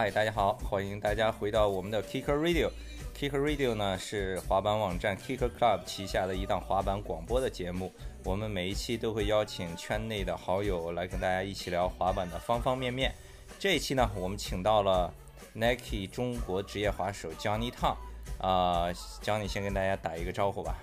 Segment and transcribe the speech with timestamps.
[0.00, 2.70] 嗨，大家好，欢迎大家回到我们的 Kicker Radio。
[3.14, 7.92] Kicker Radio 呢是滑板网站 Kicker Club 旗下的一档滑板广播的节目。
[8.24, 13.14] 我们每一期都会邀请圈内的好友来跟大家一起聊滑板的方方面面。
[13.58, 15.12] 这一期呢，我们请到了
[15.52, 17.94] Nike 中国职业滑手 Johnny Tang。
[18.40, 18.90] 啊、
[19.20, 20.76] j o h n n y 先跟大家打一个招呼吧。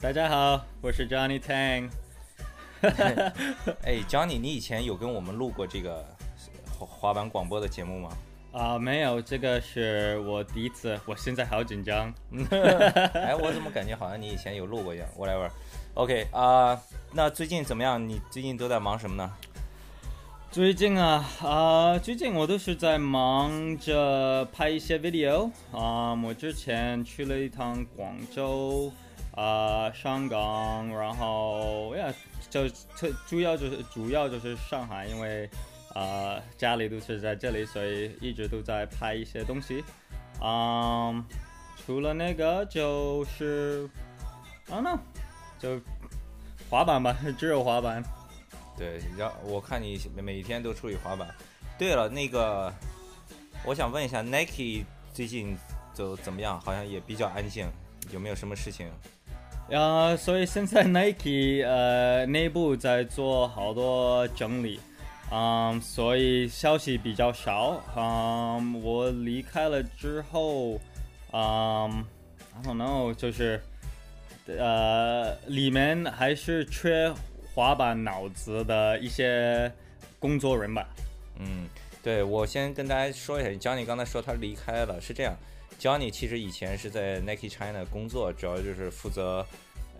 [0.00, 1.90] 大家好，我是 Johnny Tang。
[3.84, 6.02] 哎，Johnny，你以前有跟我们录过这个
[6.78, 8.10] 滑滑板广播的节目吗？
[8.52, 12.12] 啊、没有，这个是我第一次，我现在好紧张。
[13.14, 15.48] 哎，我怎么感觉好像你以前有录过一样？Whatever。
[15.94, 16.80] OK 啊、
[17.12, 18.08] 那最近怎么样？
[18.08, 19.32] 你最近都在忙什么呢？
[20.50, 28.92] 最近啊啊、最近我都是在忙着拍一些 video 啊、我之前去了一趟广州
[29.36, 32.12] 啊、香港，然后呀，
[32.48, 35.48] 就特主要就是主要就是上海，因为
[35.94, 39.84] 啊、家里都是在这里，所以一直都在拍一些东西。
[40.42, 41.24] 嗯、
[41.84, 43.88] 除了那个就是
[44.70, 44.98] 啊那
[45.58, 45.80] 就
[46.68, 48.02] 滑板吧， 只有滑板。
[48.78, 51.28] 对，然我看你每天都出去滑板。
[51.78, 52.72] 对了，那个
[53.64, 55.56] 我想问一下，Nike 最近
[55.92, 56.60] 就怎么样？
[56.60, 57.68] 好像也比较安静，
[58.10, 58.88] 有没有什么事情？
[59.70, 64.80] 啊，所以现在 Nike 呃内部在做好多整理，
[65.32, 67.80] 嗯，所以消息比较少。
[67.96, 70.80] 嗯，我离开了之后，
[71.32, 72.04] 嗯
[72.52, 73.62] ，I don't know，就是
[74.46, 77.12] 呃里面还是缺
[77.54, 79.72] 滑板脑子的一些
[80.18, 80.88] 工作人吧。
[81.38, 81.68] 嗯，
[82.02, 85.36] 对，我先跟大家说一下，Johnny 刚才说他离开了，是这样
[85.78, 89.46] ，Johnny 其实以前是在 Nike China 工作，主要就是负责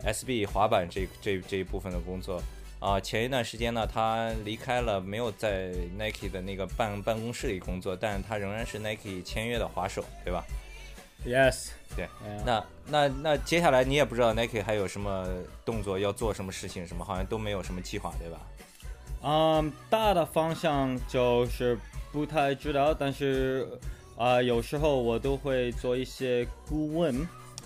[0.05, 2.43] SB 滑板这这这一部分的工作。
[2.81, 10.43] 啊、前一段时间呢，他离开了，没有在 Nike 的那个办办公室里工作，但他仍然是 Nike 签约的滑手，对吧
[11.27, 15.29] ？Yes，对嗯那那那接下来你也不知道 Nike 还有什么
[15.65, 18.41] 动作要做什么事情，什么好像都没有什么计划，对吧？
[19.23, 21.79] 嗯，大的方向就是
[22.11, 23.69] 不太知道，但是
[24.17, 27.15] 啊、有时候我都会做一些顾问，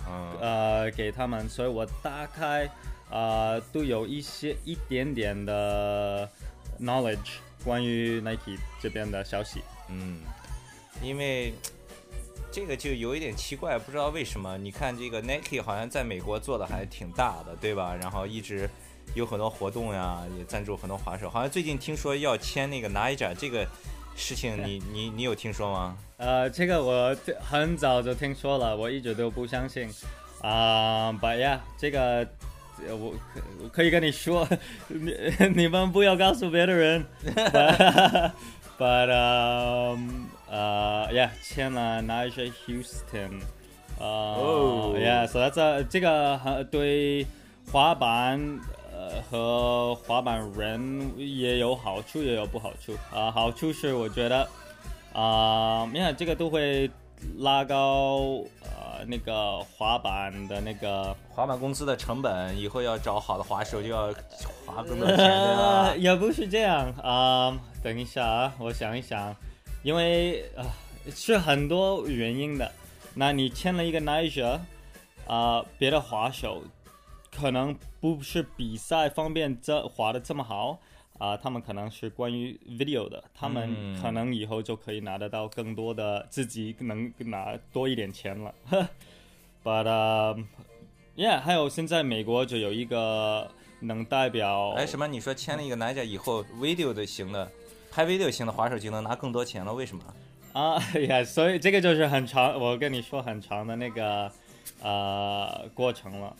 [0.05, 2.69] 嗯，呃，给他们，所以我大概
[3.09, 6.29] 啊、都有一些一点点的
[6.81, 9.61] knowledge 关于 Nike 这边的消息。
[9.89, 10.19] 嗯，
[11.01, 11.53] 因为
[12.51, 14.57] 这个就有一点奇怪，不知道为什么。
[14.57, 17.95] 你看这个 Nike 好像在美国做的还挺大的，对吧？
[17.95, 18.69] 然后一直
[19.13, 21.29] 有很多活动呀，也赞助很多滑手。
[21.29, 23.67] 好像最近听说要签那个 Nija 这个
[24.15, 25.97] 事情你， 你你有听说吗？
[26.17, 29.89] 呃，这个我很早就听说了，我一直都不相信。
[30.41, 32.27] 啊、b u t yeah，这个呃
[32.89, 34.47] 我可我可以跟你说，
[34.87, 35.13] 你
[35.55, 37.05] 你们不要告诉别的人。
[37.25, 38.31] But,
[38.77, 43.41] but um, 呃、yeah，签了 Nigel Houston。
[43.97, 47.25] 呃、哦 yeah，所以这这个很对
[47.71, 48.39] 滑板
[48.91, 52.93] 呃和滑板人也有好处，也有不好处。
[53.13, 54.47] 啊、好处是我觉得。
[55.13, 56.91] 啊，你看这个都会
[57.37, 64.13] 拉高呃那个滑板的那个，滑板公司的成本，以后要找好的滑手就要
[64.65, 65.95] 花更多钱，对吧？
[65.95, 69.35] 也不是这样啊、等一下啊，我想一想，
[69.83, 70.63] 因为啊、
[71.13, 72.71] 是很多原因的。
[73.13, 74.59] 那你签了一个 Niger
[75.27, 76.61] 啊、别的滑手
[77.35, 80.79] 可能不是比赛方便这滑的这么好。
[81.17, 88.53] 啊、他们可能是关于 video 的，他们嗯可能以后就可以拿得到更多的，自己能拿多一点钱了。
[89.63, 90.43] But、um,
[91.15, 93.49] yeah，还有现在美国就有一个
[93.79, 95.07] 能代表哎，什么？
[95.07, 97.49] 你说签了一个 Nija 以后，video 的型的，
[97.89, 99.73] 拍 video 型的滑手就能拿更多钱了？
[99.73, 100.03] 为什么？
[100.53, 104.31] 啊呀， 所以这个就是很长，我跟你说很长的那个
[104.81, 106.35] 呃过程了。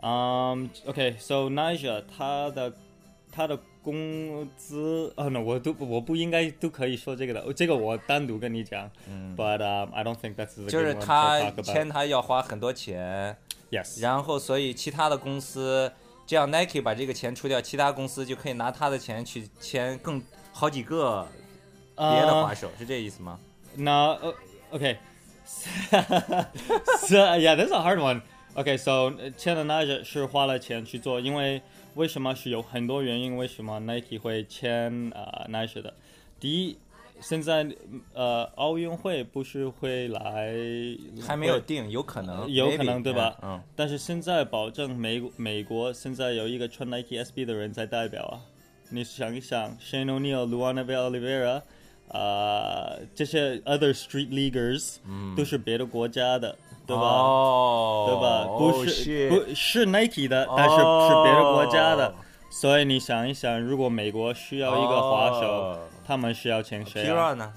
[0.00, 2.74] 嗯、o k s o Niger 他的
[3.30, 8.90] 他的工资，哦、no，我都我不应该都可以说这个的，这个我单独跟你讲。
[9.06, 13.36] 嗯，But、um, I don't think that's the 就是他.签他要花很多钱
[13.70, 15.92] ，Yes，然后所以其他的公司，
[16.26, 20.22] 这样 Nike 把这个钱出掉，其他公司就可以拿他的钱去签更
[20.52, 21.26] 好几个
[21.96, 23.38] 别的呃滑手，是这意思吗？
[23.76, 24.34] 那呃
[24.70, 24.96] ，OK，so
[27.36, 28.22] yeah, that's a hard one.
[28.54, 31.60] OK, so 呃签了 Nike 是花了钱去做，因为
[31.94, 35.94] 为什么是有很多原因，为什么 Nike 会签呃 Nike 的？
[36.40, 36.76] 第一，
[37.20, 37.66] 现在
[38.12, 40.54] 呃奥运会不是会来，
[41.26, 43.36] 还没有定，有可能，有可能对吧？
[43.42, 48.40] 嗯，但是现在保证美美国现在有一个穿 Nike SB 的人在代表啊，
[48.90, 51.62] 你想一想，Shane O'Neill、Luana Oliveira，
[52.08, 54.96] 呃，这些 other street leaguers
[55.36, 56.56] 都是别的国家的，
[56.86, 57.02] 对吧？
[57.02, 58.44] 哦，对吧？
[58.58, 60.82] 不是、Oh, 不是 Nike 的，但是是
[61.24, 62.08] 别的国家的。
[62.08, 62.14] 哦
[62.50, 67.52] 所以你想一想，如果美国需要一个滑手，哦他们需要请谁 p 啊 r 呢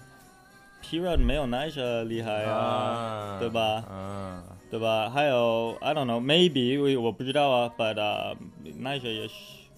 [0.81, 5.07] ？p r o 没有 Nike 厉害啊，啊对吧嗯，对吧？
[5.11, 9.33] 还有 I don't know，maybe 我我不知道啊，but、uh, Nike 也是。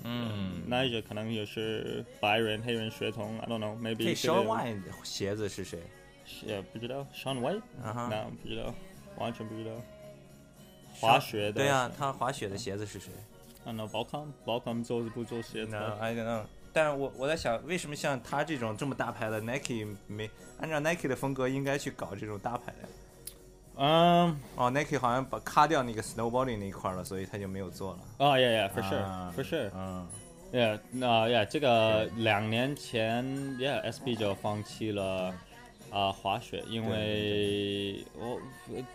[0.05, 5.79] 嗯 Nike 可能也是白人、黑人血统，I don't know，maybe Sean White 鞋子是谁？
[6.45, 8.73] 也不知道，Sean White，啊哈那不知道，
[9.19, 9.71] 完全不知道。
[10.99, 13.11] 滑雪的，对呀，他滑雪的鞋子是谁？
[13.65, 16.41] 啊，no，宝康，宝康做不做鞋子？No, I don't know。
[16.73, 20.29] 但是我我在想，为什么像他这种这么大牌的 Nike 没
[20.59, 22.89] 按照 Nike 的风格，应该去搞这种大牌的？
[23.81, 27.99] 嗯，哦，Nike 好像把卡掉那个 snowboarding 那一块了，所以他就没有做了。
[28.17, 29.71] 哦，yeah，yeah，for 啊 sure，for sure。
[29.73, 30.07] 嗯
[30.51, 33.23] Yeah，那 Yeah，这个两年前
[33.57, 35.33] ，Yeah，SB 就放弃了
[35.91, 38.39] 啊、滑雪，因为我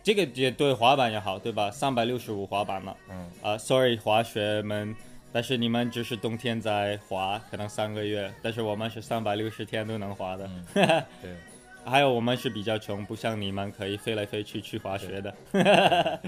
[0.02, 1.70] 这个也对滑板也好，对吧？
[1.70, 4.94] 三百六十五滑板了，嗯啊、s o r r y 滑雪们，
[5.32, 10.49] 但是你们只是冬天在滑，可能三个月，但是我们是三百六十天都能滑的。
[10.73, 11.35] 对，
[11.85, 15.35] 还有我们是比较穷，不像你们可以飞来飞去去滑雪的。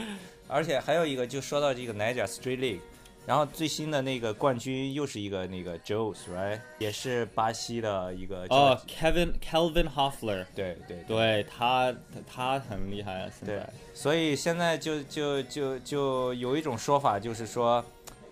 [0.48, 2.80] 而且还有一个，就说到这个 Niger Street League，
[3.26, 8.46] 然后最新的那个冠军又是一个那个 Joes，right，也是巴西的一个。
[8.50, 11.93] 哦、k e v i n Kelvin Hoffler，对对对他
[12.25, 17.84] 他很厉害啊，现对在。，所以现在就就就就有一种说法，就是说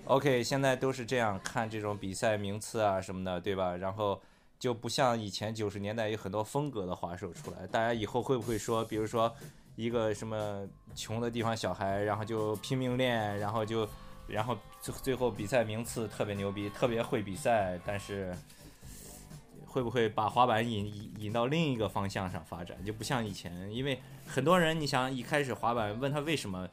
[0.04, 3.76] ，OK，现在都是这样看这种比赛名次啊什么的，对吧？
[3.76, 4.22] 然后
[4.60, 9.34] 就不像以前九十年代有很多风格的滑手出来，大家以后会不会说，比如说
[9.74, 10.64] 一个什么
[10.94, 13.88] 穷的地方小孩，然后就拼命练，然后就
[14.28, 18.34] 然后最最后比赛名次特别牛逼，特别会比赛，但是。
[19.66, 22.76] 会不会把滑板引引引到另一个方向上发展？
[22.84, 26.68] 就不像以前，因为很多人，你想一开始滑板问他为什么，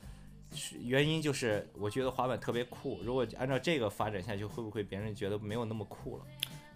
[0.54, 3.00] 是原因就是我觉得滑板特别酷。
[3.04, 6.26] 如果按照这个发展下去，会不会别人觉得没有那么酷了？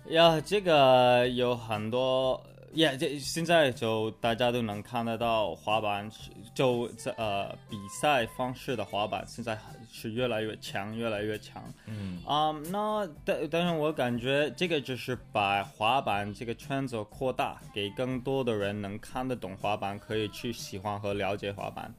[0.07, 2.43] 呀，这个有很多
[2.75, 9.57] 呀，这现在就大家都能看得到滑板是就在呃比赛方式的滑板现在
[9.91, 11.63] 是越来越强，越来越强。
[11.87, 21.93] 嗯啊、那但但是我感觉这个就是把滑板这个圈子扩大，给更多的人能看得懂滑板，可以去喜欢和了解滑板。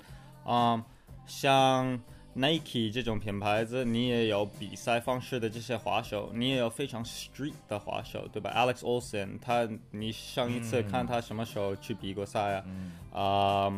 [0.44, 0.84] 啊、
[1.26, 1.98] 像
[2.36, 12.64] Nike 这种品牌子，你也有比赛方式的这些滑手，你也有非常 street 的滑手，对吧？Alex Olsen，他你上一次看他什么时候去比过赛啊？
[13.12, 13.72] 啊、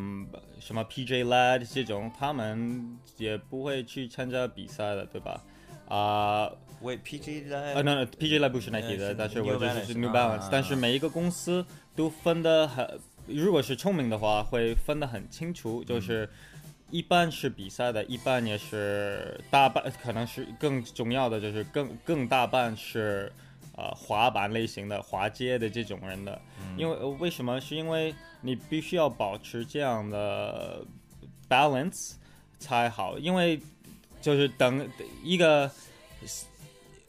[0.58, 5.40] 什么 PJ Lad 这种，他们也不会去参加比赛的，对吧？
[5.88, 6.50] 啊、
[6.82, 11.64] 为 PG 呃，来，那 PJ 来不是 Nike 的，但是我就是是 Balance，New 啊 Balance，、啊但是每一个公司
[11.94, 16.28] 都分得很，如果是聪明的话，会分得很清楚，就是
[16.90, 23.32] 一半是比赛的，一半也是大半，可能是更重要的就是更更大半是
[23.76, 26.40] 呃滑板类型的滑街的这种人的，
[26.76, 27.60] 因为呃为什么？
[27.60, 30.84] 是因为你必须要保持这样的
[31.48, 32.14] balance
[32.58, 33.60] 才好，因为
[34.20, 34.88] 就是等
[35.22, 35.70] 一个。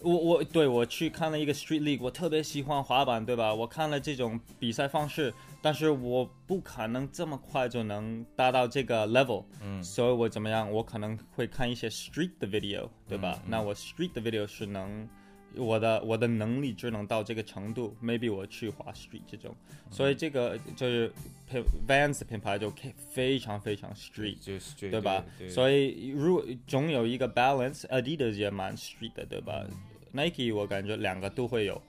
[0.01, 3.53] 我我对我去看了一个 Street League，我特别喜欢滑板，对吧？
[3.53, 9.83] 我看了这种比赛方式，但是我不可能这么快就能达到这个 level，嗯。
[9.83, 10.71] 所以我怎么样？
[10.71, 13.41] 我可能会看一些 Street 的 video，对吧？
[13.47, 15.07] 那我 Street 的 video 是能
[15.55, 19.55] 我的我的能力只能到这个程度，maybe 我去滑 Street 这种，
[19.89, 21.11] 所以这个就是
[21.49, 22.71] 品 Vans 品牌就
[23.09, 24.37] 非常非常 Street。
[24.39, 25.25] 就是对对吧？
[25.37, 29.65] 对所以如总有一个 balance，Adidas 也蛮 street 的，对吧、
[30.13, 31.81] n i k e 我感觉两个都会有，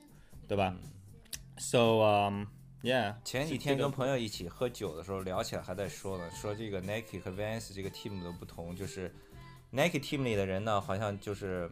[0.49, 0.75] 对吧、
[1.59, 2.01] s o
[2.31, 2.45] um
[2.83, 9.15] yeah，前几天跟朋友一起喝酒的时候聊起来，还在说呢，说这个 Nike 和 Vans 这个 team 的不同，就是
[9.71, 11.71] Nike team 里的人呢，好像就是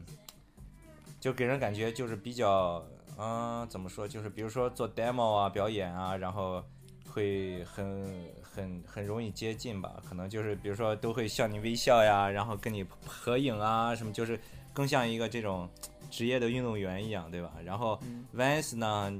[1.19, 2.85] 就给人感觉就是比较，
[3.19, 6.63] 嗯、怎么说，就是比如说做 demo 啊、表演啊，然后
[7.11, 14.39] 会很很很容易接近吧，可能就是比如说都会向你微笑呀，然后跟你合影啊什么，就是
[14.73, 15.69] 更像一个这种
[16.11, 17.53] 职业的运动员一样，对吧？
[17.65, 17.99] 然后
[18.37, 19.13] Vans 呢，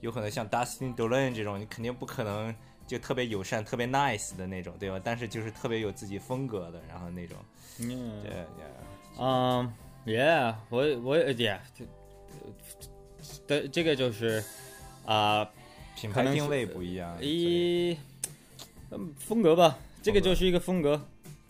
[0.00, 2.54] 有可能像 Dustin Dolan 这种，你肯定不可能
[2.86, 5.00] 就特别友善、特别 nice 的那种，对吧？
[5.02, 7.36] 但是就是特别有自己风格的，然后那种，
[7.80, 8.32] 嗯，对，
[9.18, 9.72] 嗯
[10.04, 11.84] ，yeah，我我 yeah，这
[13.46, 14.44] 这这个就是
[15.04, 15.48] 啊、
[15.96, 17.96] 品牌定位不一样，一
[18.90, 21.00] 嗯风格吧，这个就是一个风格，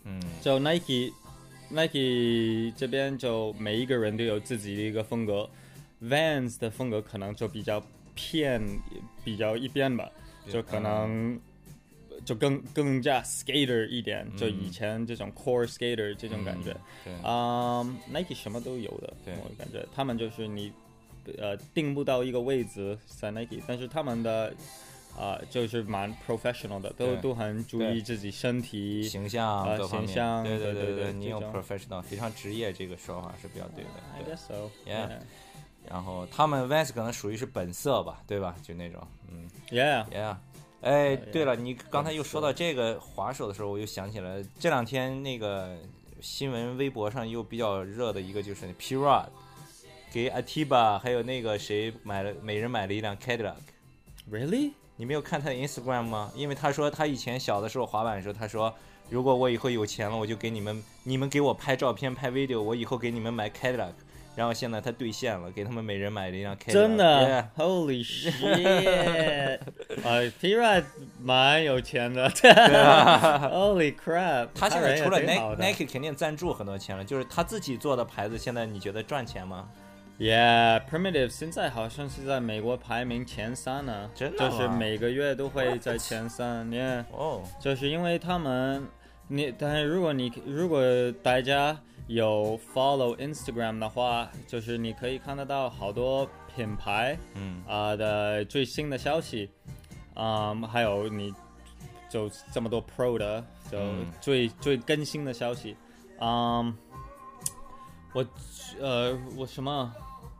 [0.03, 0.19] 嗯。
[0.41, 1.11] 就 Nike
[1.69, 5.49] Nike 这边就每一个人都有自己的一个风格
[6.01, 7.83] ，Vans 的风格可能就比较
[8.17, 8.59] 偏
[9.23, 10.11] 比较一边吧，
[10.51, 11.39] 就可能
[12.25, 16.75] 就更更加 skater 一点，就以前这种 core skater 这种感觉。
[17.05, 20.73] 对，啊、n i k e 什么都有的，对我感觉他们就是你
[21.37, 24.53] 呃定不到一个位置在 Nike，但是他们的
[25.15, 29.01] 啊、就是蛮 professional 的，都都很注意自己身体。
[29.01, 33.89] 形象呃各方面，形象对对对对你用对这种 professional 非常职业这个说法是比较对的。
[34.13, 34.69] I guess so.
[34.85, 35.09] Yeah
[35.89, 38.55] 然后他们 Vans 可能属于是本色吧，对吧？
[38.61, 39.01] 就那种，
[39.31, 40.35] 嗯 Yeah.，Yeah。
[40.81, 45.75] 哎对了，你刚才又说到这个滑手的时候，我又想起来这两天那个
[46.21, 49.25] 新闻微博上又比较热的一个就是 P Rod
[50.11, 53.55] 给 Atiba 还有那个谁买了，每人买了一辆 Cadillac。
[54.31, 54.73] Really?
[54.95, 56.31] 你没有看他的 Instagram 吗？
[56.35, 58.73] 因为他说他以前小的时候滑板的时候，他说
[59.09, 63.93] 如果我以后有钱了，我就给你们，你们给我拍照片、拍 video，我以后给你们买 Cadillac。
[64.37, 66.71] 然后现在他兑现了，给他们每人买了一辆 Cadillac。
[66.71, 69.59] 真的 Yeah？Holy shit！
[70.03, 70.87] 呃 p r a d
[71.19, 72.29] 蛮有钱的。
[73.49, 74.49] Holy crap！
[74.53, 79.67] 他现在除了人也挺 Nike 好的 Nike 肯定赞助很多钱了，就是他自己做的牌子，现在你觉得赚钱吗
[80.19, 86.67] ？Yeah, Primitive 现在好像是在美国排名前三呢，真的就是每个月都会在前三。
[86.69, 88.87] Yeah，哦，就是因为他们，
[89.29, 90.79] 你但是如果你如果
[91.23, 91.75] 大家
[92.07, 99.49] 有 follow Instagram 的话，就是你可以看得到好多品牌嗯啊、的最新的消息，
[100.15, 101.33] 嗯，还有你
[102.09, 105.75] 就这么多 Pro 的就嗯最、最更新的消息，
[106.19, 106.75] 嗯，
[108.13, 108.25] 我
[108.79, 109.93] 呃我什么？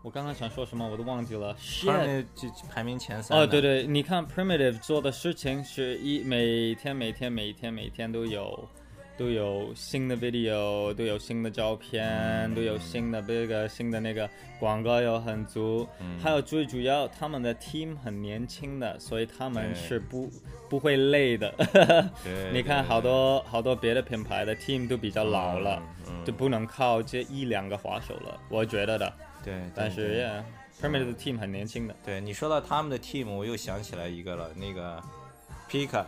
[0.03, 1.53] 我刚刚想说什么我都忘记了。
[1.53, 1.97] 他 Shit！
[1.97, 3.38] 们就排名前三。
[3.38, 8.69] 哦，对，对，你看 Primitive 做的事情是一每天每天每天每天都有
[9.17, 16.19] 都有新的 video，都有新的照片，都有新的这个新的那个广告有很足，嗯。
[16.19, 20.29] 还有最主要他们的 team 很年轻的，所以他们是不
[20.69, 21.51] 不会累的。
[22.24, 29.13] 对 你看好多好多别的品牌的 team 都比较老了，嗯就不能靠这一两个滑手了，我觉得的。
[29.43, 30.15] 对，但是对。
[30.17, 31.95] 对 yeah，Primitive 的 team 很年轻的。
[32.05, 35.01] 对你说到他们的 team，我又想起来一个了，那个
[35.69, 36.05] Pika，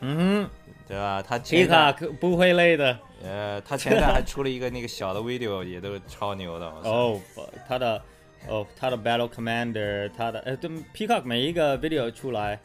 [0.00, 0.48] 嗯
[0.86, 1.22] 对吧？
[1.26, 2.98] 他，皮卡可不会累的。
[3.22, 6.66] 呃，他前段还出了一个那个小的 video，也都超牛的。
[6.84, 7.20] 哦，
[7.68, 8.02] 他的
[8.48, 12.58] 哦，他的 Battle Commander，他的呃，对，Peacock 每一个 video 出来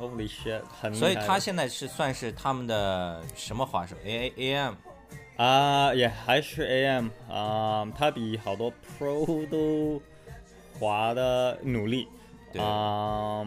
[0.00, 4.74] ，Holy shit，很所以他现在是算是他们的什么滑手？A A A M
[5.36, 10.00] 啊，也还是 AM 啊，他比好多 Pro 都
[10.78, 12.08] 滑的努力
[12.52, 13.44] 对啊，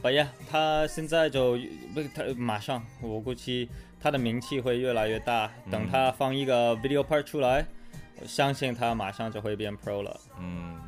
[0.00, 1.58] 不呀，他现在就
[1.92, 3.68] 不，他马上，我估计
[4.00, 7.66] 他的名气会越来越大，等嗯他放一个 video part 出来，
[8.20, 10.20] 我相信他马上就会变 Pro 了。
[10.38, 10.80] 嗯，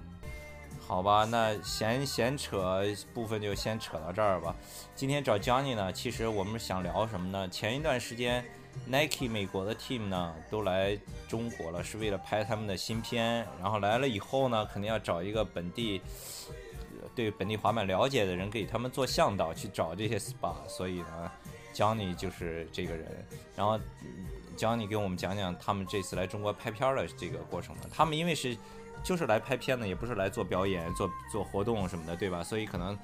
[0.87, 4.55] 好吧，那闲闲扯部分就先扯到这儿吧。
[4.95, 7.49] 今天找 Johnny 呢，其实我们想聊什么呢？
[7.49, 8.45] 前一段时间
[8.87, 10.97] Nike 美国的 team 呢都来
[11.29, 13.45] 中国了，是为了拍他们的新片。
[13.61, 16.01] 然后来了以后呢，肯定要找一个本地
[16.49, 16.55] 呃
[17.21, 20.55] 对本地滑板了解的人给他们做向导，去找这些 SPA。
[20.67, 21.31] 所以呢
[21.75, 23.07] ，Johnny 就是这个人。
[23.55, 27.83] 然后嗯 Johnny 给我们讲讲他们这次来中国拍片儿的这个过程嘛。
[27.93, 28.57] 他们因为是
[29.03, 32.43] 就是来拍片的，也不是来做表演、做做活动什么的，对吧？
[32.43, 32.99] 所以可能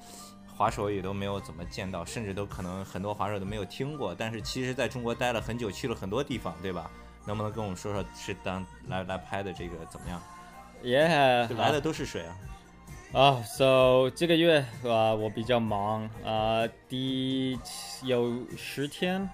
[0.55, 4.15] 滑手也都没有怎么见到，甚至都可能很多滑手都没有听过。
[4.15, 6.89] 但是其实在中国待了很久，去了很多地方，对吧？
[7.25, 10.21] 能不能跟我们说说是当来来拍的这个怎么样
[10.83, 12.37] ？Yeah，来的都是谁啊？
[13.13, 17.57] 啊、s o 这个月啊、我比较忙啊、第
[18.03, 19.29] 有十天，啊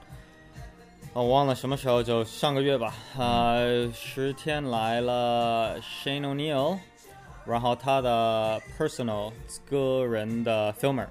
[1.15, 3.58] 我忘了什么时候，就上个月吧，啊、
[3.94, 6.77] 十天来了 Shane O'Neill，
[7.46, 9.34] 然后他的 personal
[9.70, 11.08] 个人的 filmer，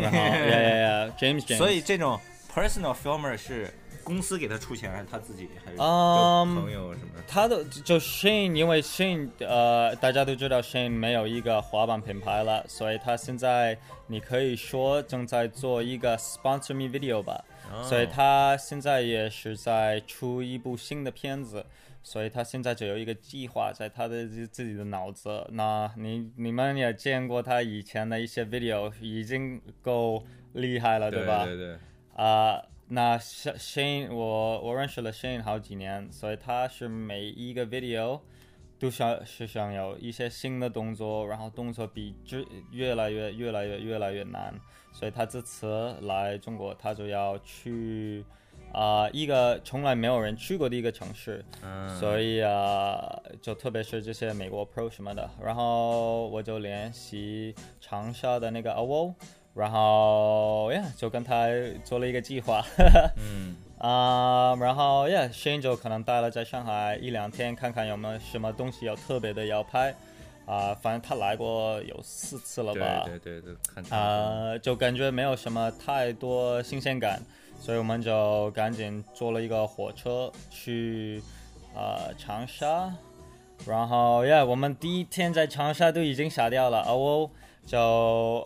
[0.00, 2.18] 然后 yeah yeah yeah James James，所以这种
[2.54, 7.22] personal filmer 是公司给他出钱，还是他自己，还是朋友什么的？
[7.26, 17.44] 他的就 Shane，因为 Shane 呃，大家都知道 Shane 没有一个滑板品牌了，所以他现在你可以说正在做一个 sponsor me video 吧，
[17.82, 21.64] 所以他现在也是在出一部新的片子，
[22.02, 25.46] 所以他现在就有一个计划在他的自自己的脑子。
[25.52, 31.44] 那你你们也见过他以前的一些 video，已经够厉害了，对吧？
[31.44, 31.78] 对对，
[32.14, 32.62] 啊、
[32.94, 38.20] 那 Sh- Shane，我我认识了 Shane 好几年，所以他是每一个 video
[38.78, 44.54] 都想是想有一些新的动作，然后动作比之越来越越来越越来越难，
[44.92, 48.24] 所以他这次来中国，他就要去
[48.72, 59.14] 啊、一个从来没有人去过的一个城市，嗯，所以啊、就特别是这些美国 Pro 什么的，然后我就联系长沙的那个 AWO，
[59.54, 61.46] 然后呀就跟他
[61.84, 62.64] 做了一个计划，
[63.16, 63.56] 嗯。
[63.76, 69.94] 啊、然后呀 Shane 就可能待了在上海一两天，看看有没有什么东西要特别的要拍，
[70.46, 77.20] 啊、反正他来过有四次了吧，对对对对，很长呃，就感觉没有什么太多新鲜感，
[77.60, 81.22] 所以我们就赶紧坐了一个火车去
[81.74, 82.90] 呃长沙，
[83.66, 87.30] 然后呀，我们第一天在长沙都已经傻掉了，啊我
[87.66, 87.78] 就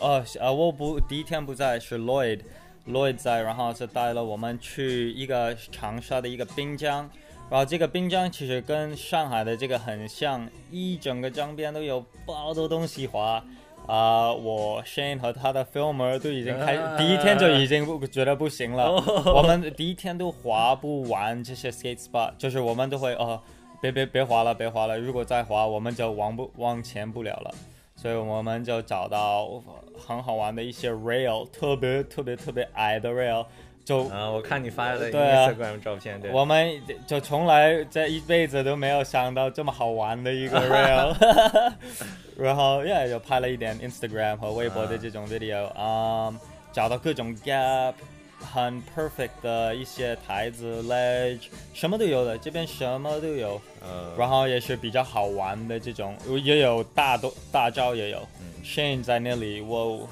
[0.00, 2.40] 呃呃我不第一天不在，是 Lloyd。
[2.86, 7.06] Lloyd 在，然后是带了我们去一个长沙的一个滨江，
[7.50, 13.44] 然后这个滨江其实跟上海的这个很像，一整个江边都有好多东西滑。
[13.86, 18.92] 啊、我 Shane 和他的 filmer 都已经开，啊第一天就已经不觉得不行了。
[19.34, 23.40] 我们第一天都滑不完这些 skate spot，就是我们都会哦，
[23.80, 27.54] 别别别滑了，别滑了，如果再滑，我们就往不往前不了了。
[28.00, 29.60] 所以我们就找到
[29.98, 33.44] 很好玩的一些 rail，特别特别特别矮的 rail，
[33.84, 41.72] 就啊，我看你发的 Instagram 照片，对，我们就从来这一辈子都没有想到这么好玩的一个 rail，
[42.38, 46.32] 然后 yeah 就拍了一点 Instagram 和微博的这种 video，啊、
[46.72, 47.94] 找到各种 gap，
[48.40, 58.18] 很 perfect 的一些台子 ledge，什么都有的，这边什么都有，呃，然后也是比较好玩的这种，也有大都大招也有。
[58.40, 60.08] 嗯 Shane 在那里，我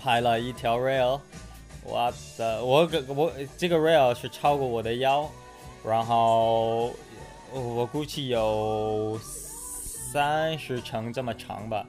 [0.00, 1.20] 拍了一条 rail，
[1.84, 5.28] 我的我个我这个 rail 是超过我的腰，
[5.84, 6.92] 然后
[7.52, 11.86] 我估计有三十层这么长吧。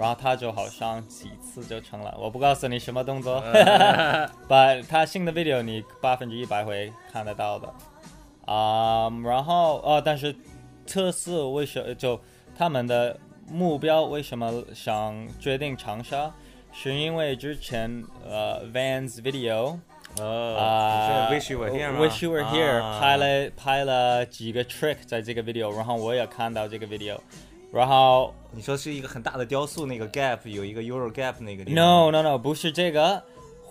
[0.00, 3.42] 然后他就好像几次就成了，我不告诉你什么动作，
[4.48, 7.68] 把他新的 video 你百分之一百会看得到的。
[8.46, 10.34] 啊、然后哦，但是
[10.86, 12.18] 特色为什就
[12.56, 13.16] 他们的
[13.46, 16.32] 目标为什么想决定长沙？
[16.72, 19.78] 是因为之前呃 Vans video
[20.18, 27.18] 呃，啊、Wish You Were Here Wish You Were Here、啊拍了拍了几个 trick 在这个 video，然后我也看到这个 video，
[27.72, 33.22] 然后你说是一个很大的雕塑，那个 Gap 有一个 Euro Gap 那个地方 No no no，不是这个。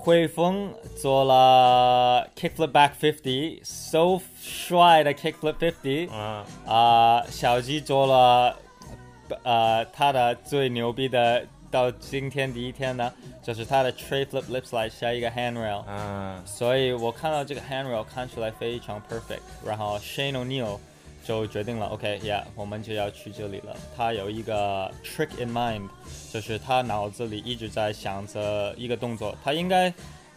[0.02, 8.56] 汇丰做了 kickflip back fifty，so 帅的 kickflip fifty 啊，啊、小鸡做了
[9.44, 13.12] 呃他的最牛逼的，到今天第一天呢，
[13.44, 20.80] 就是他的 tray flip lip slide 下一个 handrail，、嗯，所以我看到这个 handrail 看出来非常 perfect，然后 Shane O'Neill
[21.30, 23.78] 就决定了，OK，yeah，、我们就要去这里了。
[23.96, 25.88] 他有一个 trick in mind，
[26.34, 29.94] 就是他脑子里一直在想着一个动作，他应该。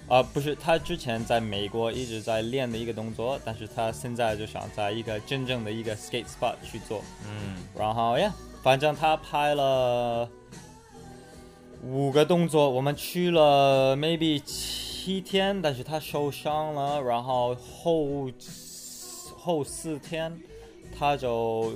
[0.09, 7.03] 呃，不是，他之前在美国一直在练的一个动作，但是他现在就想在一个真正的一个 skate spot 去做。
[7.25, 10.29] 嗯，然后呀，反正他拍了
[11.85, 18.29] 五个动作，我们去了 maybe 七天，但是他受伤了，然后后
[19.39, 20.37] 后四天
[20.97, 21.73] 他就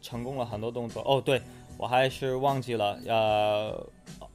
[0.00, 1.02] 成功了很多动作。
[1.06, 1.40] 哦，对，
[1.76, 3.86] 我还是忘记了，呃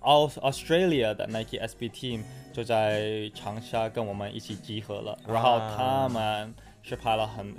[0.01, 7.53] ，Aus Australia 的 Nike SB Team 就在长沙跟我们一起集合了，然后他们是拍了很。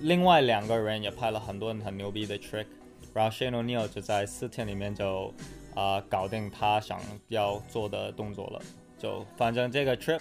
[0.00, 2.66] 另外两个人也拍了很多很牛逼的 trick，
[3.12, 5.26] 然后 Shane O'Neill 就在四天里面就
[5.74, 8.60] 啊、呃搞定他想要做的动作了，
[8.98, 10.20] 就反正这个 trip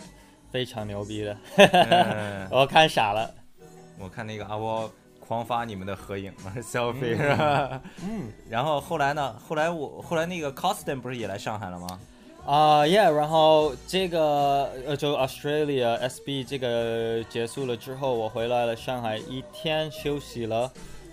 [0.50, 3.32] 非常牛逼的， 嗯我看傻了。
[4.00, 4.92] 我看那个阿波
[5.32, 7.82] 狂发你们的合影 selfie 是吧？
[8.04, 9.34] 嗯然后后来呢？
[9.48, 11.88] 后来我后来那个 Costin 不是也来上海了吗？
[12.46, 20.70] 啊、y e a h 然后这个呃，就 Australia SB 这个结束了之后，我回来了上海一天休息了，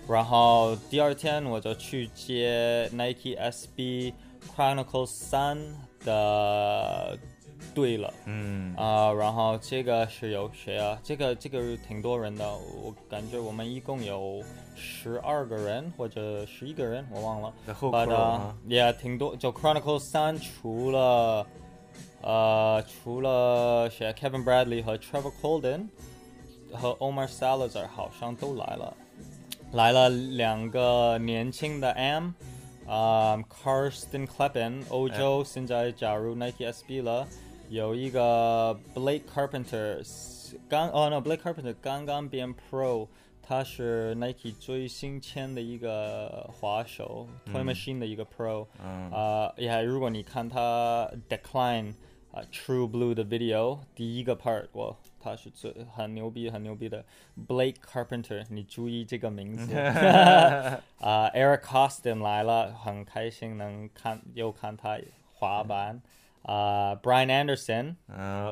[0.09, 4.11] 然后第二天我就去接 Nike SB
[4.53, 5.57] Chronicles 三
[6.03, 7.17] 的
[7.73, 8.13] 队了。
[8.25, 10.99] 嗯，啊、然后这个是有谁啊？
[11.03, 12.45] 这个这个挺多人的，
[12.83, 14.41] 我感觉我们一共有
[14.75, 17.53] 十二个人或者十一个人，我忘了。
[17.65, 21.45] 然后 uh, 啊，也挺多，就 Chronicles 三除了
[22.21, 25.87] 呃除了谁啊 Kevin Bradley 和 Trevor Colden
[26.73, 28.93] 和 Omar Salazar 好像都来了，
[29.71, 32.31] 来了两个年轻的 M，
[32.87, 37.27] 啊、Karsten Kleppen 欧洲现在加入 Nike SB 了，
[37.69, 40.03] 有一个 Blake Carpenter
[40.67, 43.07] 刚哦 no Blake Carpenter 刚刚变 Pro。
[43.41, 51.95] 他是 Nike 最新签的一个滑手、t o y Machine 的一个 Pro，嗯啊，也、如果你看他 Decline
[52.31, 57.03] 啊、True Blue 的 video，第一个 part 我他是最很牛逼很牛逼的
[57.47, 64.99] Blake Carpenter，你注意这个名字啊、Eric Costin 来了，很开心能看又看他
[65.33, 65.99] 滑板
[66.43, 68.47] 啊、Brian Anderson 嗯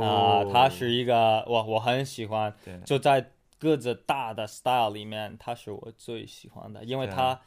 [0.00, 2.52] 啊、哦，他是一个我我很喜欢，
[2.84, 7.40] 就在个子大的 style 里面，他是我最喜欢的，因为他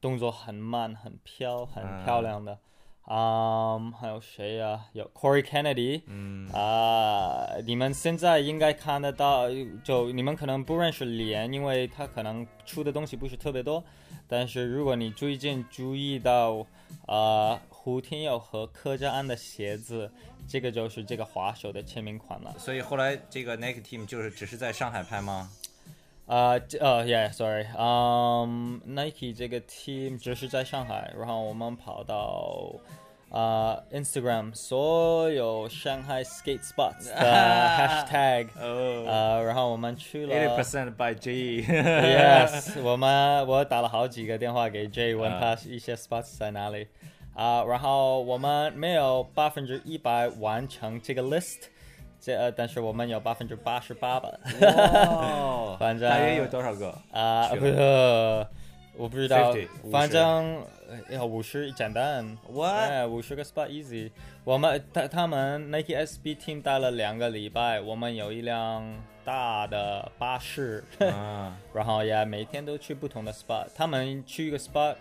[0.00, 2.58] 动作很慢、很飘、很漂嗯亮的。
[3.02, 6.46] 啊、还有谁呀、有 Corey Kennedy，嗯。
[6.52, 9.46] 啊、你们现在应该看得到，
[9.82, 13.82] 就你们可能不认识脸，因为他可能出的东西不是特别多。
[14.26, 16.66] 但是如果你最近注意到，
[17.06, 17.58] 呃，
[17.88, 20.10] 胡天佑和柯佳安的鞋子，
[20.46, 22.54] 这个就是这个滑手的签名款了。
[22.58, 25.48] 所以后来这个 Nike Team 就是只是在上海拍吗？
[26.26, 32.74] 啊，这呃，yeah，sorry，嗯、n i k e 这个 team 只是在上海，然后我们跑到
[33.30, 37.16] 呃 Instagram 所有上海 skate spots 的
[38.04, 41.62] hashtag，哦呃，然后我们去了，eighty percent by J。
[41.62, 46.86] Yes， 我们我打了好几个电话给 J，问啊他一些 spots 在哪里。
[47.38, 51.68] 啊、然后我们没有百分之一百完成这个 list，
[52.20, 54.28] 这、呃、但是我们有百分之八十八吧。
[54.60, 56.90] 哦， 反正大约有多少个？
[57.12, 58.46] 啊，去不是，
[58.96, 62.36] 我不知道50，反正呃要五十简单。
[62.60, 64.10] 哎，五十个 spot easy。
[64.42, 68.82] 我们他他们 Nike SB team 待了两个礼拜，我们有一辆
[69.24, 70.82] 大的巴士。
[70.98, 73.68] 啊， 然后也每天都去不同的 spot。
[73.76, 74.96] 他们去一个 spot，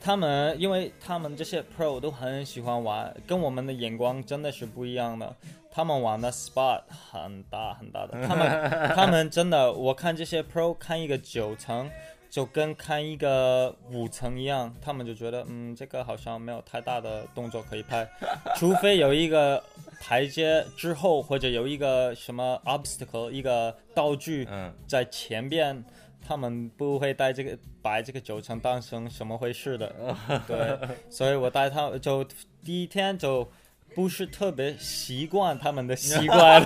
[0.00, 5.34] 他们因为他们这些 pro 都很喜欢玩，跟我们的眼光真的是不一样的。
[5.70, 11.90] 他们玩的 spot 很大很大的， 他们他们真的，我看这些 pro 看一个九层，
[12.30, 18.08] 就跟看一个五层一样，他们就觉得嗯，这个好像没有太大的动作可以拍，
[18.54, 19.62] 除非有一个
[20.00, 25.84] 台阶之后，或者有一个什么 obstacle 一个道具，嗯，在前边，
[26.26, 29.94] 他们不会带这个把这个九层当成什么回事的，
[30.48, 32.24] 对，所以我带他就
[32.64, 33.48] 第一天就
[33.94, 36.62] 不是特别习惯他们的习惯，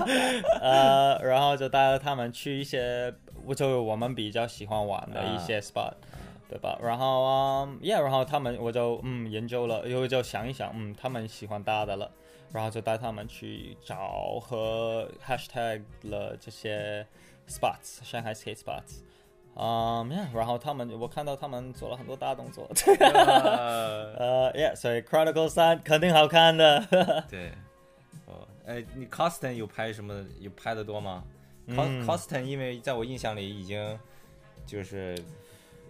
[0.60, 3.12] 呃，然后就带着他们去一些，
[3.44, 5.92] 我就我们比较喜欢玩的一些 spot。
[6.48, 6.78] 对吧？
[6.80, 12.08] 然后啊、y e a h 然后他们我就嗯研究了，又就想一想，嗯，他们喜欢大的了，
[12.52, 17.04] 然后就带他们去找和 hashtag 了这些
[17.48, 19.00] spots，上海 skate spots。
[19.58, 22.68] 嗯、yeah, 然后他们我看到他们做了很多大动作，
[23.00, 26.78] 呃呃、yeah, 所以 Chronicle 三肯定好看的。
[27.30, 27.52] 对，
[28.26, 30.22] 哦，哎，你 Costin 有拍什么？
[30.40, 31.24] 有拍的多吗
[31.68, 33.98] ？Cos 嗯 Coston 因为在我印象里已经
[34.66, 35.16] 就是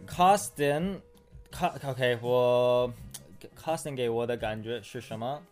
[0.06, 1.00] ，Costin，
[1.50, 2.92] 卡 OK，我
[3.60, 5.42] Costin 给我的感觉是什么？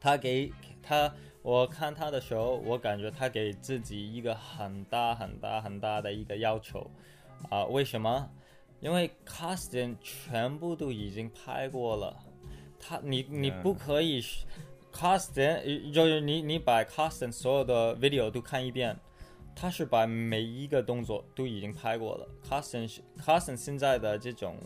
[0.00, 0.50] 他给
[0.82, 1.12] 他，
[1.46, 6.90] 我看他的时候，我感觉他给自己一个很大很大很大的一个要求
[7.50, 8.28] 啊、为什么？
[8.80, 12.16] 因为 Costin 全部都已经拍过了，
[12.80, 14.20] 他你你嗯不可以
[14.92, 18.98] Costin 就是你你把 Costin 所有的 video 都看一遍。
[19.54, 22.28] 他是把每一个动作都已经拍过了。
[22.44, 24.56] Carson 现在的这种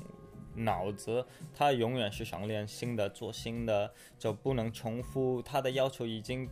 [0.55, 5.41] 脑子，他永远是想练新的，做新的，就不能重复。
[5.43, 6.49] 他的要求已经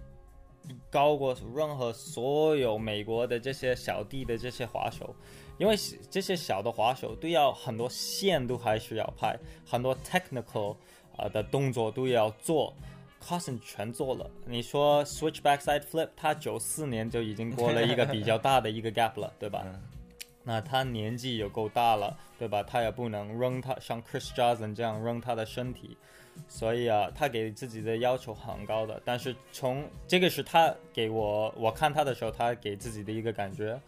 [0.91, 5.15] 高过任何所有美国的这些小弟的这些滑手，
[5.59, 5.77] 因为
[6.11, 10.73] 这些小的滑手都要很多线都还是要拍，很多 technical
[11.13, 12.75] 啊、呃的动作都要做。
[13.21, 14.31] Carson 全做了。
[14.47, 19.67] 你说 switch backside flip，他九四年就已经过了一个比较大的一个 gap 了，对吧？
[20.45, 22.63] 那他年纪也够大了，对吧？
[22.63, 25.97] 他也不能扔他像 Chris Johnson 这样扔他的身体，
[26.47, 29.01] 所以啊，他给自己的要求很高的。
[29.05, 33.81] 但是从这个是他给我，我看他的时候，他给自己的一个感觉。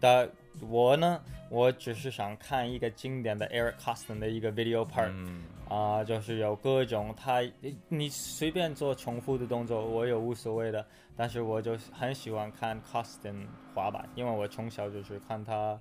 [0.00, 0.28] 但
[0.68, 7.40] 我呢，我只是想看一个经典的 Eric Costin 的一个 video part，嗯，啊、就是有各种他，
[7.88, 10.86] 你随便做重复的动作，我也无所谓的。
[11.16, 15.80] 但是我就很喜欢看 Costin 滑板，因为我从小就是看他，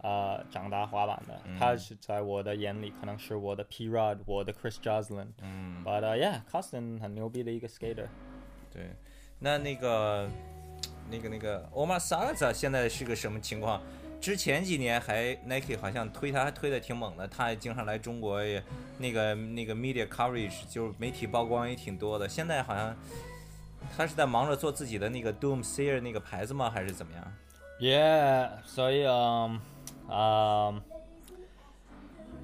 [0.00, 1.40] 呃，长大滑板的。
[1.58, 5.28] 他是在我的眼里可能是我的 P Rod，我的 Chris Joslin。
[5.42, 8.06] 嗯 But、uh, yeah，Costin 很牛逼的一个 skater。
[8.72, 8.90] 对，
[9.38, 10.28] 那那个
[11.10, 13.80] 那个那个 Omar Salazar 现在是个什么情况？
[14.20, 18.60] 之前几年还 Nike 好像推他还推的挺猛的，他也经常来中国，也
[18.98, 22.28] 那个那个 media coverage 就是媒体曝光也挺多的。
[22.28, 22.96] 现在好像
[23.96, 26.68] 他是在忙着做自己的那个 Doom Sayer 那个牌子吗？
[26.68, 27.32] 还是怎么样
[27.80, 29.60] ？Yeah，所以嗯
[30.10, 30.80] 嗯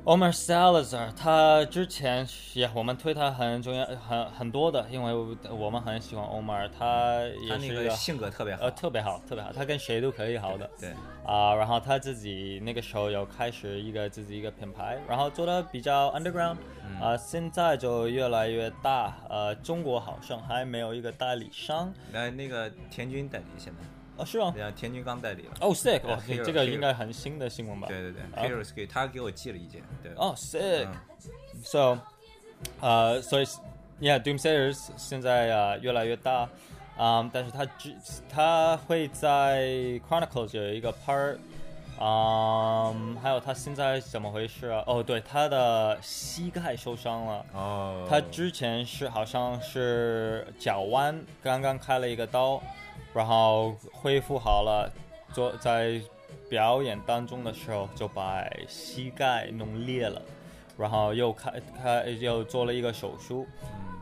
[0.05, 5.15] ，Omar Salazar，他之前也我们推他很重要很很多的，因为
[5.51, 10.71] 我们很喜欢 Omar，他也他那个是一个性格特别好呃，特别好，特别好，他跟谁都可以好的。
[10.79, 10.93] 对，
[11.25, 16.57] 啊、然后他自己那个时候有开始一个自己一个品牌，然后做的比较 underground，
[17.01, 19.17] 啊、现在就越来越大。
[19.31, 23.81] 呃，中国好像还没有一个代理商，那那个田军代理现在，
[24.17, 24.53] 哦，是吗？
[24.55, 25.53] 对啊，田军刚代理了。
[25.61, 27.89] 哦，sick，对哦，这个应该很新的新闻吧？
[27.89, 30.87] 对对对啊，Heroes 给他给我寄了一件，对，哦，sick。
[30.87, 30.95] 嗯
[31.65, 31.99] So，
[32.81, 33.47] 呃，所以
[34.01, 36.49] ，Yeah，Doomsayers 现在啊、越来越大，
[36.99, 37.95] 嗯，但是他只
[38.29, 39.63] 他会在
[40.07, 41.39] Chronicles 有一个 part，
[41.99, 44.83] 嗯，还有他现在怎么回事啊？
[44.87, 47.47] 哦，对，他的膝盖受伤了。
[47.55, 52.61] 哦，他之前是好像是脚弯，刚刚开了一个刀，
[53.15, 54.93] 然后恢复好了，
[55.33, 56.01] 做在
[56.49, 60.21] 表演当中的时候就把膝盖弄裂了，
[60.77, 63.47] 然后又开开又做了一个手术，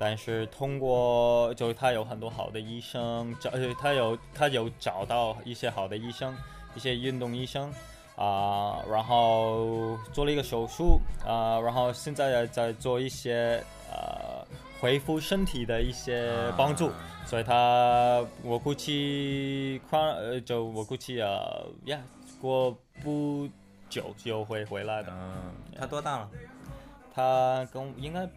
[0.01, 6.35] 但是通过就他有很多好的医生，找呃他有他有找到一些好的医生，
[6.75, 7.73] 一些运动医生。
[8.15, 14.47] 啊、然后做了一个手术啊、然后现在在做一些呃
[14.83, 21.41] 恢复身体的一些帮助，啊所以他我估计 Crown 呃就我估计啊
[21.85, 22.01] 呀
[22.41, 23.49] 过不
[23.89, 25.13] 久就会回来的。
[25.13, 26.29] 嗯，他多大了？
[27.15, 28.29] 他跟应该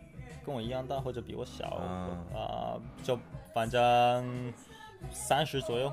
[0.46, 3.18] 跟我一样大或者比我小啊、嗯就
[3.52, 4.54] 反正
[5.12, 5.92] 三十左右。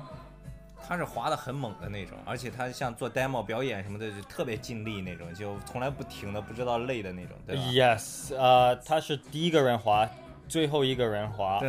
[0.85, 10.05] 他是滑的很猛的那种，而且他像做 demo 表演什么的，就特别尽力那种，就从来不停的，不知道累的那种，对吧？Yes，呃，他是第一个人滑，
[10.47, 11.59] 最后一个人滑。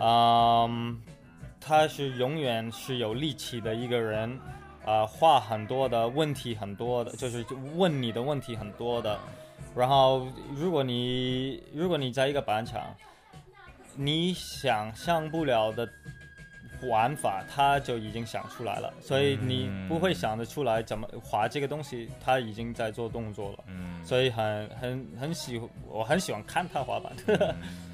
[0.00, 1.00] 嗯，
[1.60, 4.38] 他是永远是有力气的一个人，
[4.84, 7.44] 啊、话很多的，问题很多的，就是
[7.76, 9.18] 问你的问题很多的。
[9.76, 12.94] 然后，如果你如果你在一个板场，
[13.94, 15.88] 你想象不了的
[16.88, 23.64] 玩法，他就已经想出来了，所以你不会想得出来怎么滑这个东西，他已经在做动作了。
[23.66, 27.12] 嗯，所以很很很喜欢，我很喜欢看他滑板。
[27.26, 27.54] 嗯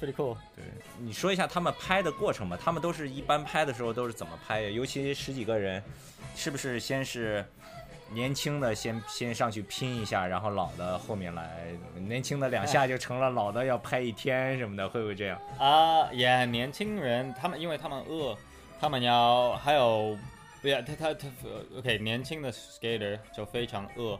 [0.00, 0.36] pretty cool。
[0.56, 0.64] 对，
[0.98, 4.70] 你说一下他们拍的过程吧，他们都是一般拍的时候都是怎么拍呀？
[4.70, 5.82] 尤其十几个人，
[6.34, 7.44] 是不是先是
[8.12, 15.40] 年轻的先先上去拼一下，然后老的后面来，年轻的两下就成了老的要拍一天什么的，会不会这样？
[15.58, 18.36] 啊，也年轻人，他们因为他们饿，
[18.80, 20.16] 他们要还有，
[20.62, 21.28] 不要他他他
[21.76, 24.18] ，OK，年轻的 skater 就非常饿，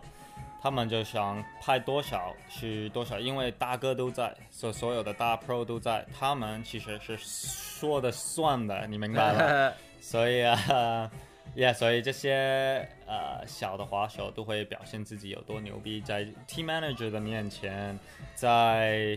[0.62, 9.72] 他们就想拍多少是多少，因为大哥都在，所所有的大 pro 都在，他们其实是说的算的，你明白吗？
[10.00, 11.10] 所以啊。
[11.54, 17.96] Yeah，所以这些呃小的滑手都会表现自己有多牛逼，在 team manager 的面前，
[18.34, 19.16] 在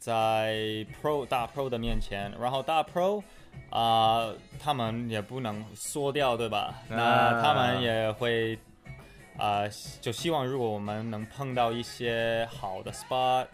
[0.00, 3.22] 在 pro 大 pro 的面前，然后大 pro
[3.70, 6.74] 啊、他们也不能缩掉，对吧？
[6.88, 8.58] 那他们也会
[9.36, 9.64] 啊、
[10.00, 13.46] 就希望如果我们能碰到一些好的 spot，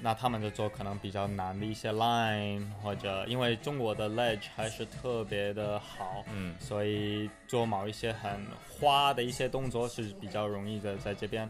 [0.00, 11.48] 那他们就做可能比较难的一些 line，或者因为中国的 ledge 还是特别的好，嗯所以做某一些很花的一些动作是比较容易的，在这边。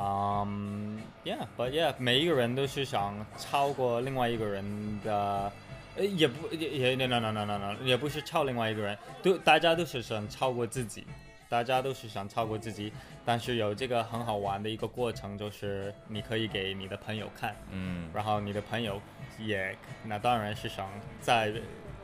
[0.00, 5.50] 嗯、y e a h but yeah，每一个人都是想超过另外一个人的，
[5.96, 11.04] 呃，也不也也 no no no no no，也不是超另外一个人，都大家都是想超过自己，
[11.48, 12.92] 大家都是想超过自己，
[13.24, 19.00] 但是有这个很好玩的一个过程，就是你可以给你的朋友看，嗯然后你的朋友
[19.38, 20.88] 也那当然是想
[21.20, 21.52] 在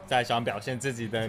[0.06, 1.28] 在想表现自己的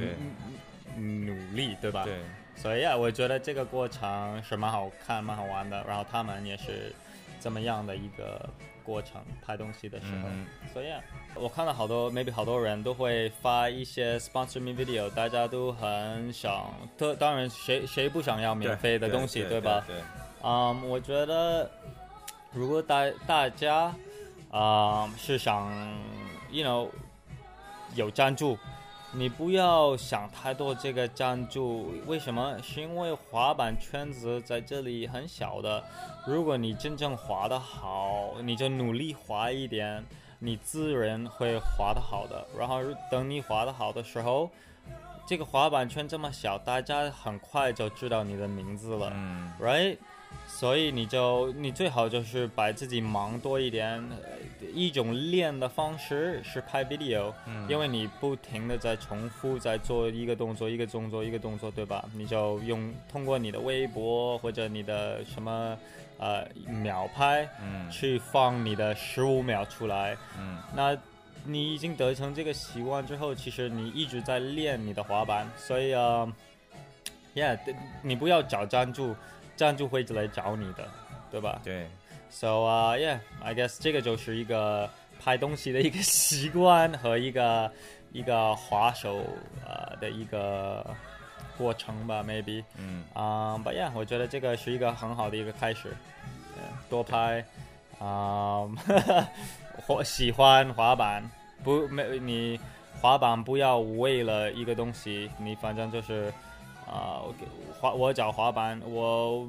[0.97, 2.03] 努力，对吧？
[2.05, 2.19] 对，
[2.55, 5.83] 所以啊，我觉得这个过程是蛮好看、蛮好玩的。
[5.85, 6.93] 然后他们也是
[7.39, 8.49] 这么样的一个
[8.85, 10.29] 过程，拍东西的时候。
[10.29, 11.01] 嗯所以啊，
[11.35, 19.83] 我看到好多 maybe 好多人都会发一些 sponsor me video，大家都很想，特当然谁谁不想要免费的东西，对吧？
[19.87, 19.95] 对，
[20.43, 21.69] 嗯，我觉得
[22.51, 23.93] 如果大大家
[24.51, 25.69] 啊、是想
[26.51, 26.89] ，you know，
[27.95, 28.57] 有赞助，
[29.17, 32.57] 你不要想太多这个赞助，为什么？
[32.61, 35.81] 是因为滑板圈子在这里很小的，
[36.27, 40.03] 如果你真正滑得好，你就努力滑一点，
[40.39, 42.45] 你自然会滑得好的。
[42.57, 44.49] 然后等你滑得好的时候，
[45.25, 49.11] 这个滑板圈这么小，大家很快就知道你的名字了。
[49.13, 49.97] 嗯 right？
[50.47, 53.97] 所以你就你最好就是把自己忙多一点。
[54.09, 54.17] 呃
[54.73, 62.03] 一种练的方式是拍 video，、嗯因为你不停的在重复在做一个动作一个动作一个动作，对吧？
[62.13, 65.77] 你就用通过你的微博或者你的什么
[66.17, 70.17] 呃秒拍嗯去放你的十五秒出来。
[70.37, 70.97] 嗯那
[71.45, 76.27] 你已经得成这个习惯之后，其实你一直在练你的滑板，所以呃
[77.35, 77.57] ，yeah，
[78.01, 79.15] 你不要找赞助，
[79.55, 80.87] 赞助会来找你的，
[81.31, 81.87] 对吧对
[82.29, 84.89] ，？So 啊、uh,，yeah，I guess 这个就是一个
[85.23, 87.71] 拍东西的一个习惯和一个
[88.11, 89.25] 一个滑手
[89.65, 90.85] 呃的一个
[91.57, 92.63] 过程吧，maybe。
[92.77, 95.89] 嗯啊、b u t yeah，我觉得这个是一个很好的一个开始，
[96.55, 97.43] 呃多拍，
[97.99, 98.67] 啊、
[99.87, 101.23] 滑喜欢滑板，
[101.63, 102.59] 不没你
[103.01, 106.33] 滑板不要为了一个东西，你反正就是
[106.85, 107.45] 啊、我给
[107.79, 109.47] 滑我找滑板，我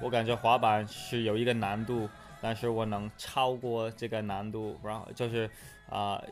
[0.00, 2.08] 我感觉滑板是有一个难度，
[2.40, 5.48] 但是我能超过这个难度，然后就是
[5.88, 6.22] 啊。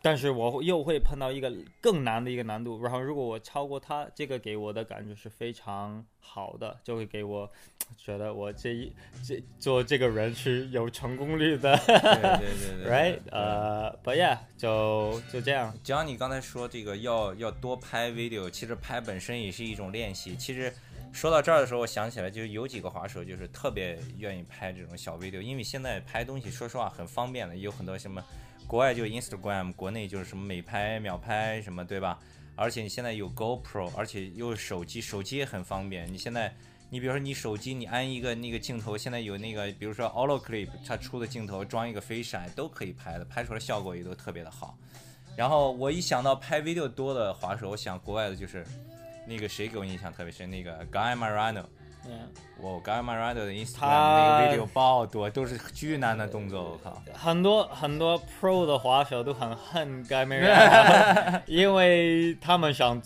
[0.00, 7.50] 但是我又会碰到一个更难的一个难度，然后如果我超过他，这个给我的感觉是非常好的，就会给我
[7.98, 13.12] 觉得我这一这做这个人是有成功率的对对对对， right？
[13.12, 20.34] 对呃、b u t yeah，就就这样，只要你刚才说这个要要多拍 video，其实拍本身也是一种练习。
[20.36, 20.72] 其实
[21.12, 28.24] 说到这儿的时候，我想起来就有几个滑手就是特别愿意拍这种小 video，因为现在拍东西说实话很方便的，有很多什么
[28.66, 32.18] 国外就 Instagram，国内就是什么美拍、秒拍什么，对吧？
[32.54, 36.10] 而且你现在有 GoPro，而且又手机，手机也很方便。
[36.12, 36.54] 你现在
[36.90, 44.76] 你比如说你手机你安一个那个镜头，现在有那个比如说 Holoclip 它出的镜头装一个飞闪都可以拍的，拍出来效果也都特别的好。
[45.36, 48.66] 然后我一想到拍 video 多的滑手，我想国外的就是
[49.26, 51.64] 那个谁给我印象特别深，那个 Guy Marano。
[52.06, 57.02] 嗯，我 Guy Marano 的 Instagram 他那个 video 爆多，都是巨难的动作，我靠。
[57.14, 63.00] 很多很多 pro 的滑手都很恨 Guy Mariano， 因为他们想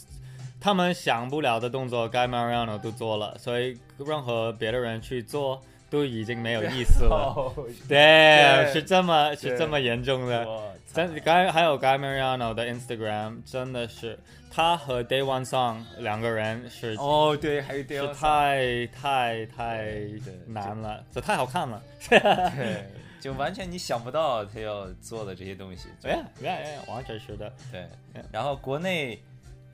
[0.61, 7.53] 他们想不了的动作，Guy Mariano 都做了，所以任何别的人去做都已经没有意思了。
[7.89, 10.47] 对，是这么是这么严重的。
[10.47, 11.21] 我真
[11.53, 14.19] 还有 Guy Mariano 的 Instagram 真的是
[14.51, 19.95] 他和 Day One Song 两个人是哦，对，还有是 Dale 太太太
[20.47, 21.83] 难了，这太好看了。
[22.09, 22.87] 对，
[23.21, 25.89] 就完全你想不到他要做的这些东西。
[26.05, 27.53] 哎呀，哎呀，完全是的。
[27.71, 29.23] 对嗯，然后国内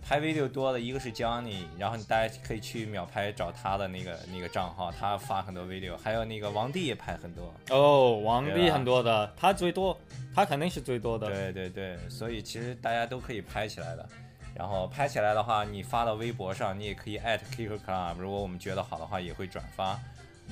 [0.02, 7.54] 拍 video 多的一个是 Johnny，然后大家可以去秒拍找他的那个那个账号，他发很多 video，还有那个王帝也拍很多。
[7.70, 9.96] 哦，王帝很多的，他最多，
[10.34, 11.28] 他肯定是最多的。
[11.28, 14.06] 对对对，所以其实大家都可以拍起来的。
[14.54, 19.98] 然后拍起来的话，你发到微博上，你也可以 at Kicker Club，如果我们觉得好的话，也会转发，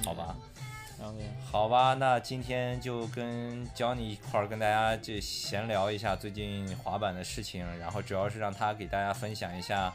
[0.02, 0.34] 好吧？
[1.02, 9.94] OK，好吧，那今天就跟 Johnny 一块儿跟大家就闲聊一下最近滑板的事情，然后主要是让他给大家分享一下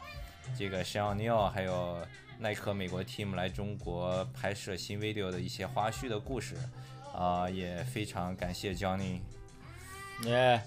[0.58, 1.96] 这个 Sean n e o 还有
[2.40, 6.56] 耐克美国 team 来中国拍摄新 video 的一些花絮的故事，
[7.14, 9.20] 啊、也非常感谢 Johnny。
[10.24, 10.60] 耶，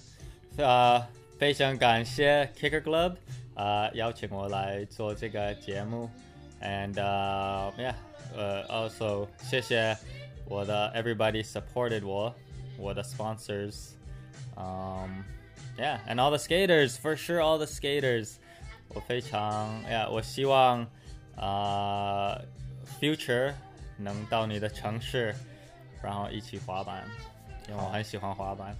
[0.55, 1.05] 呃，
[1.37, 3.15] 非常感谢 Kicker Club，
[3.55, 6.09] 呃，邀请我来做这个节目
[6.61, 7.93] ，and，yeah，
[8.35, 9.97] 呃，also 谢谢
[10.48, 12.34] 我的 everybody supported 我，
[12.76, 15.22] 我的 sponsors，um,
[15.78, 18.34] yeah, and all the skaters for sure, all the skaters，
[18.88, 20.86] 我非常，yeah，我希望
[21.36, 22.40] 呃，
[23.00, 23.52] future
[23.96, 25.34] 能到你的城市，
[26.02, 27.04] 然后一起滑板，
[27.68, 28.76] 因为我很喜欢滑板。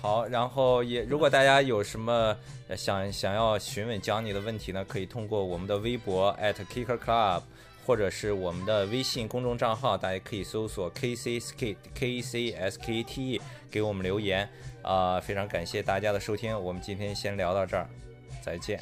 [0.00, 2.36] 好，然后也如果大家有什么
[2.68, 7.42] 呃想想要询问 Johnny 的问题呢，可以通过我们的微博 at Kicker Club，
[7.89, 14.47] 或者是我们的微信公众账号，大家可以搜索 K C S K K C S K T E 给我们留言。
[14.83, 17.89] 啊、非常感谢大家的收听，我们今天先聊到这儿，
[18.43, 18.79] 再见。